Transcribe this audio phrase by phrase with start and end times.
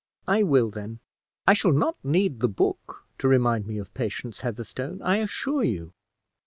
[0.27, 0.99] "I will, then.
[1.47, 5.93] I shall not need the book to remind me of Patience Heatherstone, I assure you."